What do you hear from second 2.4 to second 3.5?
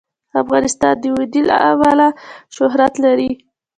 شهرت لري.